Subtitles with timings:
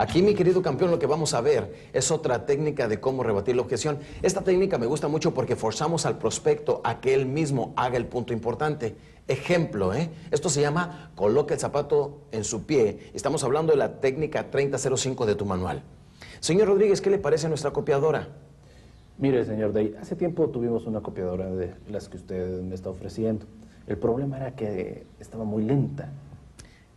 [0.00, 3.56] Aquí, mi querido campeón, lo que vamos a ver es otra técnica de cómo rebatir
[3.56, 3.98] la objeción.
[4.22, 8.06] Esta técnica me gusta mucho porque forzamos al prospecto a que él mismo haga el
[8.06, 8.94] punto importante.
[9.26, 10.08] Ejemplo, ¿eh?
[10.30, 13.10] Esto se llama coloca el zapato en su pie.
[13.12, 15.82] Estamos hablando de la técnica 3005 de tu manual.
[16.38, 18.28] Señor Rodríguez, ¿qué le parece a nuestra copiadora?
[19.18, 23.46] Mire, señor Day, hace tiempo tuvimos una copiadora de las que usted me está ofreciendo.
[23.88, 26.12] El problema era que estaba muy lenta.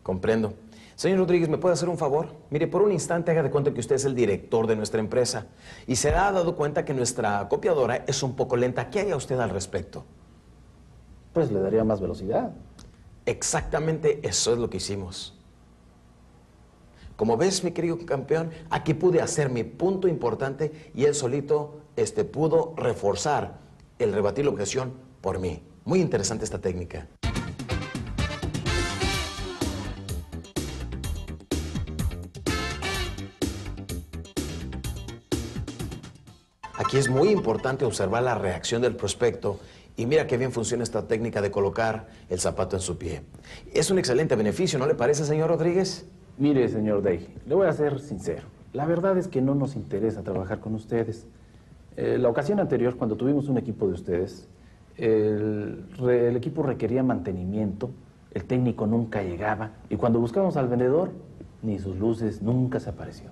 [0.04, 0.54] Comprendo.
[1.02, 2.28] Señor Rodríguez, ¿me puede hacer un favor?
[2.52, 5.48] Mire, por un instante haga de cuenta que usted es el director de nuestra empresa
[5.88, 8.92] y se ha dado cuenta que nuestra copiadora es un poco lenta.
[8.92, 10.06] ¿Qué haría usted al respecto?
[11.34, 12.52] Pues le daría más velocidad.
[13.26, 15.36] Exactamente eso es lo que hicimos.
[17.16, 22.26] Como ves, mi querido campeón, aquí pude hacer mi punto importante y él solito este,
[22.26, 23.58] pudo reforzar
[23.98, 25.64] el rebatir la objeción por mí.
[25.84, 27.08] Muy interesante esta técnica.
[36.84, 39.60] Aquí es muy importante observar la reacción del prospecto
[39.96, 43.22] y mira qué bien funciona esta técnica de colocar el zapato en su pie.
[43.72, 46.08] Es un excelente beneficio, ¿no le parece, señor Rodríguez?
[46.40, 48.48] Mire, señor Day, le voy a ser sincero.
[48.74, 51.28] La verdad es que no nos interesa trabajar con ustedes.
[51.98, 54.48] Eh, la ocasión anterior, cuando tuvimos un equipo de ustedes,
[54.98, 55.86] el,
[56.36, 57.92] equipo requería mantenimiento,
[58.34, 61.12] el técnico nunca llegaba y cuando buscamos al vendedor,
[61.62, 63.30] ni sus luces nunca se apareció.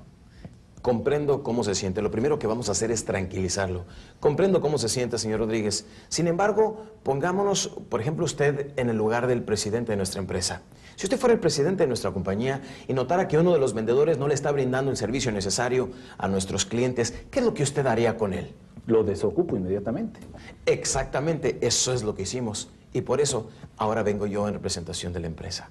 [0.82, 2.02] Comprendo cómo se siente.
[2.02, 3.86] Lo primero que vamos a hacer es tranquilizarlo.
[4.20, 5.86] Comprendo cómo se siente, señor Rodríguez.
[6.08, 10.62] Sin embargo, pongámonos, por ejemplo, usted en el lugar del presidente de nuestra empresa.
[10.96, 14.18] Si usted fuera el presidente de nuestra compañía y notara que uno de los vendedores
[14.18, 17.86] no le está brindando el servicio necesario a nuestros clientes, ¿qué es lo que usted
[17.86, 18.54] haría con él?
[18.86, 20.20] Lo desocupo inmediatamente.
[20.66, 22.70] Exactamente, eso es lo que hicimos.
[22.94, 25.70] Y por eso ahora vengo yo en representación de la empresa.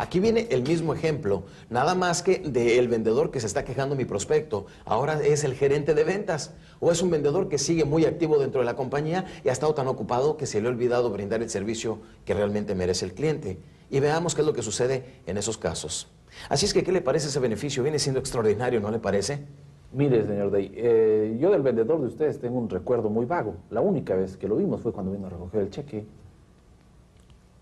[0.00, 4.06] Aquí viene el mismo ejemplo, nada más que del vendedor que se está quejando mi
[4.06, 4.64] prospecto.
[4.86, 8.62] Ahora es el gerente de ventas o es un vendedor que sigue muy activo dentro
[8.62, 11.50] de la compañía y ha estado tan ocupado que se le ha olvidado brindar el
[11.50, 13.58] servicio que realmente merece el cliente.
[13.90, 16.08] Y veamos qué es lo que sucede en esos casos.
[16.48, 17.82] Así es que, ¿qué le parece ese beneficio?
[17.82, 19.44] Viene siendo extraordinario, ¿no le parece?
[19.92, 23.56] Mire, señor Day, eh, yo del vendedor de ustedes tengo un recuerdo muy vago.
[23.68, 26.06] La única vez que lo vimos fue cuando vino a recoger el cheque.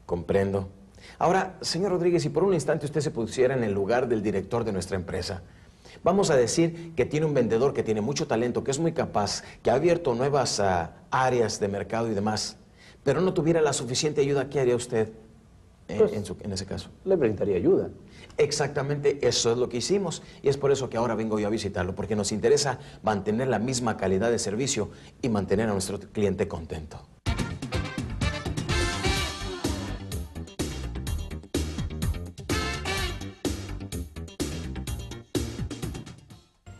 [0.06, 0.77] Comprendo.
[1.18, 4.64] Ahora, señor Rodríguez, si por un instante usted se pusiera en el lugar del director
[4.64, 5.42] de nuestra empresa,
[6.04, 9.42] vamos a decir que tiene un vendedor que tiene mucho talento, que es muy capaz,
[9.62, 12.56] que ha abierto nuevas ah, áreas de mercado y demás,
[13.04, 15.08] pero no tuviera la suficiente ayuda, ¿qué haría usted
[15.88, 16.90] eh, Pues- en, su- en ese caso?
[17.04, 17.88] Le brindaría ayuda.
[18.36, 21.50] Exactamente eso es lo que hicimos y es por eso que ahora vengo yo a
[21.50, 24.90] visitarlo, porque nos interesa mantener la misma calidad de servicio
[25.22, 27.00] y mantener a nuestro cliente contento.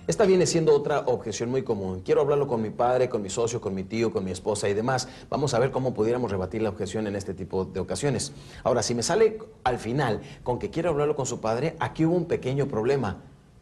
[0.08, 2.00] Esta viene siendo otra objeción muy común.
[2.02, 4.72] Quiero hablarlo con mi padre, con mi socio, con mi tío, con mi esposa y
[4.72, 5.06] demás.
[5.28, 8.32] Vamos a ver cómo pudiéramos rebatir la objeción en este tipo de ocasiones.
[8.64, 12.16] Ahora, si me sale al final con que quiero hablarlo con su padre, aquí hubo
[12.16, 13.18] un pequeño problema.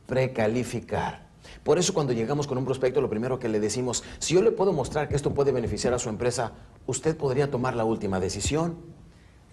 [0.07, 1.27] Precalificar.
[1.65, 4.53] Por eso cuando llegamos con un prospecto, lo primero que le decimos, si yo le
[4.53, 6.53] puedo mostrar que esto puede beneficiar a su empresa,
[6.87, 8.77] usted podría tomar la última decisión.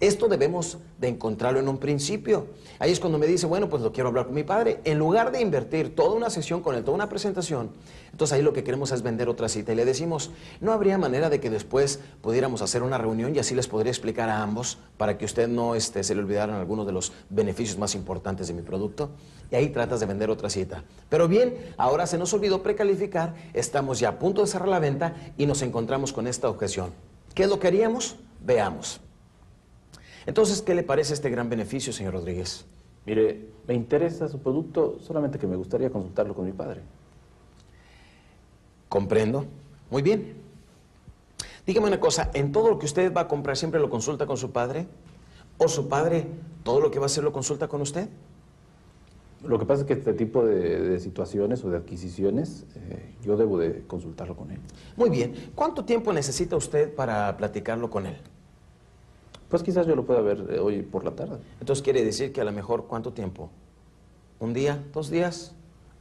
[0.04, 2.48] Esto debemos de encontrarlo en un principio.
[2.78, 4.80] Ahí es cuando me dice, bueno, pues lo quiero hablar con mi padre.
[4.84, 7.70] En lugar de invertir toda una sesión con él, toda una presentación,
[8.12, 11.30] entonces ahí lo que queremos es vender otra cita y le decimos, no habría manera
[11.30, 15.16] de que después pudiéramos hacer una reunión y así les podría explicar a ambos para
[15.16, 18.60] que usted no este, se le olvidaran algunos de los beneficios más importantes de mi
[18.60, 19.08] producto.
[19.50, 20.84] Y ahí tratas de vender otra cita.
[21.08, 25.14] Pero bien, ahora se nos olvidó precalificar, estamos ya a punto de cerrar la venta
[25.38, 26.92] y nos encontramos con esta objeción.
[27.34, 28.16] ¿Qué es lo que haríamos?
[28.44, 29.00] Veamos.
[30.26, 32.64] Entonces, ¿qué le parece este gran beneficio, señor Rodríguez?
[33.06, 36.80] Mire, me interesa su producto, solamente que me gustaría consultarlo con mi padre.
[38.88, 39.44] Comprendo.
[39.90, 40.34] Muy bien.
[41.66, 44.36] Dígame una cosa, ¿en todo lo que usted va a comprar siempre lo consulta con
[44.36, 44.86] su padre?
[45.58, 46.26] ¿O su padre
[46.62, 48.08] todo lo que va a hacer lo consulta con usted?
[49.42, 53.36] Lo que pasa es que este tipo de, de situaciones o de adquisiciones, eh, yo
[53.36, 54.58] debo de consultarlo con él.
[54.96, 55.52] Muy bien.
[55.54, 58.16] ¿Cuánto tiempo necesita usted para platicarlo con él?
[59.48, 61.38] Pues quizás yo lo pueda ver eh, hoy por la tarde.
[61.60, 63.50] Entonces quiere decir que a lo mejor ¿cuánto tiempo?
[64.40, 64.82] ¿Un día?
[64.92, 65.54] ¿Dos días?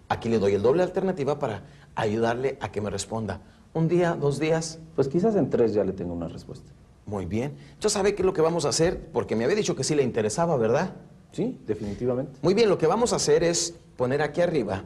[0.09, 1.63] Aquí le doy el doble alternativa para
[1.95, 3.41] ayudarle a que me responda.
[3.73, 4.13] ¿Un día?
[4.19, 4.79] ¿Dos días?
[4.95, 6.71] Pues quizás en tres ya le tengo una respuesta.
[7.05, 7.55] Muy bien.
[7.69, 9.93] Entonces sabe qué es lo que vamos a hacer, porque me había dicho que sí
[9.95, 10.93] le interesaba, ¿verdad?
[11.31, 12.39] Sí, definitivamente.
[12.41, 14.83] Muy bien, lo que vamos a hacer es poner aquí arriba,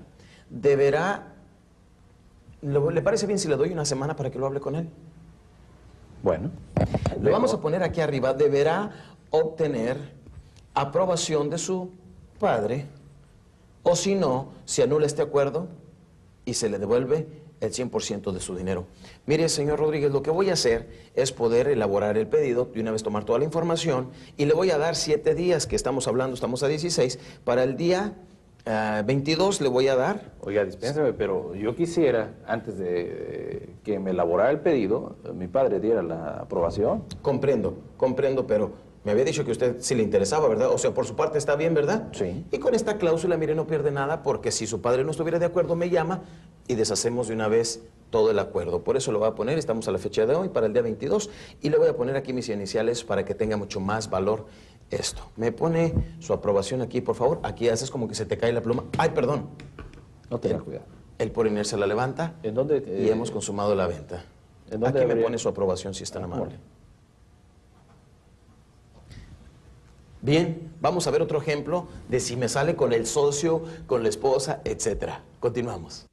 [0.49, 1.35] deberá,
[2.61, 4.89] ¿lo- ¿le parece bien si le doy una semana para que lo hable con él?
[6.23, 6.51] Bueno.
[7.21, 8.91] Le vamos a poner aquí arriba, deberá
[9.29, 9.97] obtener
[10.73, 11.91] aprobación de su
[12.39, 12.85] padre,
[13.83, 15.67] o si no, se anula este acuerdo
[16.45, 17.27] y se le devuelve
[17.59, 18.85] el 100% de su dinero.
[19.25, 22.91] Mire, señor Rodríguez, lo que voy a hacer es poder elaborar el pedido, de una
[22.91, 26.35] vez tomar toda la información, y le voy a dar siete días, que estamos hablando,
[26.35, 28.13] estamos a 16, para el día
[29.05, 30.33] 22 ah, le voy a dar.
[30.41, 36.03] Oiga, dispénseme, pero yo quisiera, antes de que me elaborara el pedido, mi padre diera
[36.03, 37.03] la aprobación.
[37.21, 38.71] Comprendo, comprendo, pero
[39.05, 40.69] me había dicho que usted sí le interesaba, ¿verdad?
[40.69, 42.09] O sea, por su parte está bien, ¿verdad?
[42.11, 42.45] Sí.
[42.51, 45.45] Y con esta cláusula, mire, no pierde nada, porque si su padre no estuviera de
[45.45, 46.23] acuerdo, me llama
[46.67, 48.83] y deshacemos de una vez todo el acuerdo.
[48.83, 50.81] Por eso lo voy a poner, estamos a la fecha de hoy, para el día
[50.81, 51.29] 22,
[51.61, 54.45] y le voy a poner aquí mis iniciales para que tenga mucho más valor
[54.89, 55.29] esto.
[55.35, 57.39] Me pone su aprobación aquí, por favor.
[57.43, 58.85] Aquí haces como que se te cae la pluma.
[58.97, 59.49] ¡Ay, perdón!
[60.29, 60.85] No tenga cuidado.
[61.17, 64.23] Él por inercia la levanta ¿En dónde, y hemos consumado la venta.
[64.69, 66.45] ¿en dónde aquí me pone su aprobación si es tan Ah, amable.
[66.45, 66.59] bueno.
[70.21, 74.09] Bien, vamos a ver otro ejemplo de si me sale con el socio, con la
[74.09, 75.23] esposa, etcétera.
[75.39, 76.07] Continuamos.